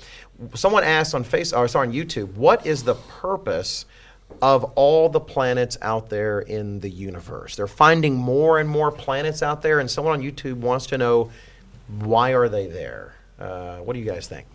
[0.54, 3.86] Someone asked on Face, or sorry, on YouTube, what is the purpose
[4.42, 7.56] of all the planets out there in the universe.
[7.56, 11.32] They're finding more and more planets out there, and someone on YouTube wants to know
[12.00, 13.16] why are they there.
[13.40, 14.46] Uh, what do you guys think?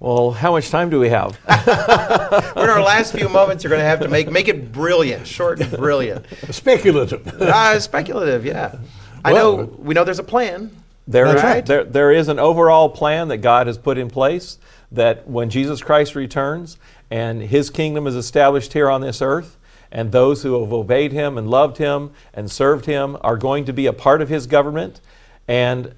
[0.00, 1.38] Well, how much time do we have?
[2.56, 3.64] We're in our last few moments.
[3.64, 6.26] You're going to have to make make it brilliant, short and brilliant.
[6.50, 7.26] Speculative.
[7.40, 8.76] Uh, speculative, yeah.
[9.24, 10.70] I Well- know we know there's a plan.
[11.06, 11.66] There, That's right.
[11.66, 14.56] there, there is an overall plan that God has put in place
[14.90, 16.78] that when Jesus Christ returns
[17.10, 19.58] and his kingdom is established here on this earth,
[19.92, 23.72] and those who have obeyed him and loved him and served him are going to
[23.72, 25.02] be a part of his government,
[25.46, 25.94] and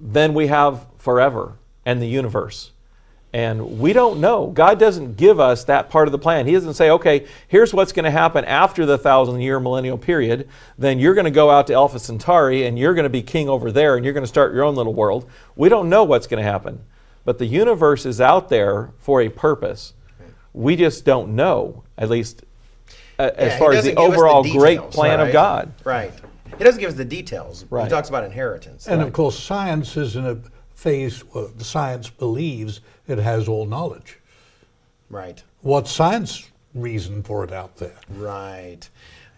[0.00, 1.52] then we have forever
[1.86, 2.72] and the universe.
[3.34, 4.46] And we don't know.
[4.46, 6.46] God doesn't give us that part of the plan.
[6.46, 10.48] He doesn't say, okay, here's what's going to happen after the thousand year millennial period.
[10.78, 13.48] Then you're going to go out to Alpha Centauri and you're going to be king
[13.48, 15.28] over there and you're going to start your own little world.
[15.56, 16.84] We don't know what's going to happen.
[17.24, 19.94] But the universe is out there for a purpose.
[20.52, 22.44] We just don't know, at least
[23.18, 25.26] uh, Yeah, as far as doesn't the give us overall great plan right?
[25.26, 25.72] of God.
[25.82, 26.12] Right.
[26.56, 27.64] He doesn't give us the details.
[27.68, 27.82] Right.
[27.82, 28.86] He talks about inheritance.
[28.86, 30.38] And of course, science is in a
[30.74, 34.18] phase where the science believes it has all knowledge.
[35.10, 35.42] right.
[35.62, 37.96] What science reason for it out there?
[38.10, 38.80] Right.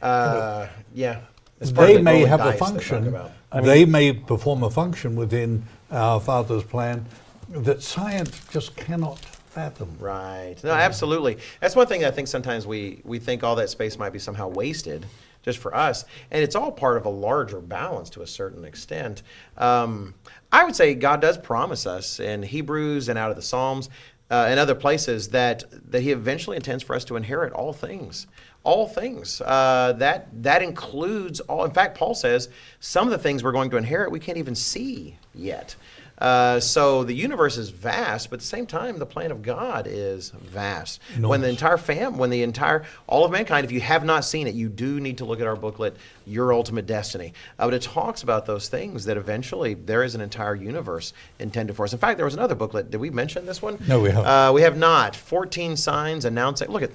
[0.02, 1.20] Uh, yeah.
[1.60, 3.18] It's part They the may have a dice they talk function.
[3.62, 7.06] they may perform a function within our Father's plan
[7.50, 9.96] that science just cannot fathom.
[10.00, 10.56] Right.
[10.64, 11.38] No, absolutely.
[11.60, 14.48] That's one thing I think sometimes we, we think all that space might be somehow
[14.48, 15.06] wasted
[15.46, 16.04] just for us.
[16.30, 19.22] And it's all part of a larger balance to a certain extent.
[19.56, 20.14] Um,
[20.52, 23.88] I would say God does promise us in Hebrews and out of the Psalms
[24.28, 28.26] uh, and other places that, that He eventually intends for us to inherit all things.
[28.64, 29.40] All things.
[29.40, 31.64] Uh, that, that includes all.
[31.64, 32.48] In fact, Paul says
[32.80, 35.76] some of the things we're going to inherit we can't even see yet.
[36.18, 39.86] Uh, so the universe is vast, but at the same time, the plan of God
[39.86, 41.00] is vast.
[41.20, 44.46] When the entire fam, when the entire all of mankind, if you have not seen
[44.46, 47.34] it, you do need to look at our booklet, Your Ultimate Destiny.
[47.58, 51.76] Uh, but it talks about those things that eventually there is an entire universe intended
[51.76, 51.92] for us.
[51.92, 52.90] In fact, there was another booklet.
[52.90, 53.78] Did we mention this one?
[53.86, 54.26] No, we haven't.
[54.26, 55.14] Uh, we have not.
[55.14, 56.68] Fourteen signs announcing.
[56.68, 56.90] Look at.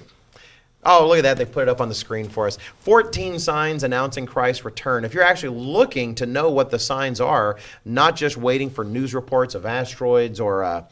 [0.84, 1.38] Oh, look at that.
[1.38, 2.58] They put it up on the screen for us.
[2.80, 5.06] 14 signs announcing Christ's return.
[5.06, 9.14] If you're actually looking to know what the signs are, not just waiting for news
[9.14, 10.86] reports of asteroids or uh,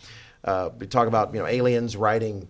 [0.43, 2.47] uh, we talk about you know aliens riding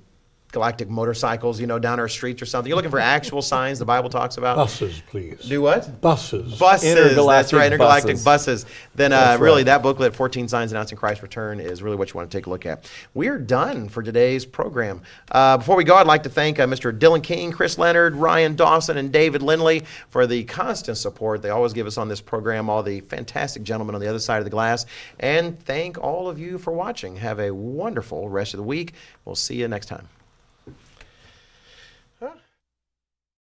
[0.51, 2.69] galactic motorcycles, you know, down our streets or something.
[2.69, 4.57] You're looking for actual signs the Bible talks about.
[4.57, 5.39] Buses, please.
[5.47, 6.01] Do what?
[6.01, 6.57] Buses.
[6.57, 6.59] Buses.
[6.59, 8.63] That's Intergalactic right, intergalactic buses.
[8.63, 8.65] buses.
[8.95, 9.65] Then uh, really right.
[9.67, 12.49] that booklet, 14 Signs Announcing Christ's Return, is really what you want to take a
[12.49, 12.89] look at.
[13.13, 15.01] We are done for today's program.
[15.31, 16.97] Uh, before we go, I'd like to thank uh, Mr.
[16.97, 21.73] Dylan King, Chris Leonard, Ryan Dawson, and David Lindley for the constant support they always
[21.73, 24.49] give us on this program, all the fantastic gentlemen on the other side of the
[24.49, 24.85] glass.
[25.19, 27.15] And thank all of you for watching.
[27.17, 28.93] Have a wonderful rest of the week.
[29.25, 30.07] We'll see you next time.